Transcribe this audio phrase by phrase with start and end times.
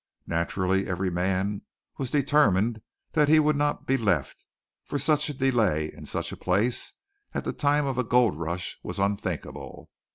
[0.25, 1.61] Naturally every man
[1.99, 4.47] was determined that he would not be left;
[4.83, 6.93] for such a delay, in such a place,
[7.35, 9.91] at the time of a gold rush was unthinkable.